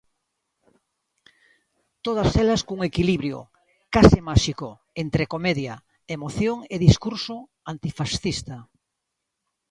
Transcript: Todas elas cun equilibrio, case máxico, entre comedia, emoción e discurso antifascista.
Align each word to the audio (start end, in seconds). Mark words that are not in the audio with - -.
Todas 2.05 2.31
elas 2.41 2.61
cun 2.67 2.79
equilibrio, 2.91 3.37
case 3.95 4.19
máxico, 4.29 4.69
entre 5.03 5.23
comedia, 5.33 5.73
emoción 6.15 6.57
e 6.73 6.75
discurso 6.87 7.35
antifascista. 7.71 8.57